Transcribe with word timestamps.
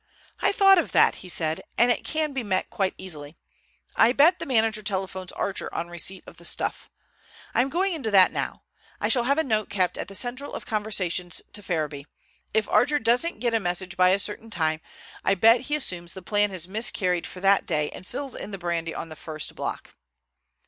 "I 0.39 0.51
thought 0.51 0.79
of 0.79 0.93
that," 0.93 1.15
he 1.21 1.29
said, 1.29 1.61
"and 1.77 1.91
it 1.91 2.03
can 2.03 2.33
be 2.33 2.41
met 2.43 2.71
quite 2.71 2.95
easily. 2.97 3.37
I 3.95 4.13
bet 4.13 4.39
the 4.39 4.47
manager 4.47 4.81
telephones 4.81 5.31
Archer 5.33 5.71
on 5.75 5.89
receipt 5.89 6.23
of 6.25 6.37
the 6.37 6.43
stuff. 6.43 6.89
I 7.53 7.61
am 7.61 7.69
going 7.69 7.93
into 7.93 8.09
that 8.09 8.31
now. 8.31 8.63
I 8.99 9.09
shall 9.09 9.25
have 9.25 9.37
a 9.37 9.43
note 9.43 9.69
kept 9.69 9.99
at 9.99 10.07
the 10.07 10.15
Central 10.15 10.55
of 10.55 10.65
conversations 10.65 11.43
to 11.53 11.61
Ferriby. 11.61 12.07
If 12.51 12.67
Archer 12.67 12.97
doesn't 12.97 13.41
get 13.41 13.53
a 13.53 13.59
message 13.59 13.95
by 13.95 14.09
a 14.09 14.17
certain 14.17 14.49
time, 14.49 14.81
I 15.23 15.35
bet 15.35 15.61
he 15.69 15.75
assumes 15.75 16.15
the 16.15 16.23
plan 16.23 16.49
has 16.49 16.67
miscarried 16.67 17.27
for 17.27 17.39
that 17.41 17.67
day 17.67 17.91
and 17.91 18.07
fills 18.07 18.33
in 18.33 18.49
the 18.49 18.57
brandy 18.57 18.95
on 18.95 19.09
the 19.09 19.15
first 19.15 19.53
block." 19.53 19.91